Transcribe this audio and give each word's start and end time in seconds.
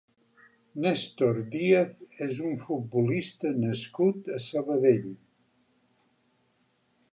Néstor 0.85 1.41
Díaz 1.55 1.91
és 2.29 2.39
un 2.49 2.57
futbolista 2.65 3.53
nascut 3.67 4.33
a 4.39 4.41
Sabadell. 4.49 5.07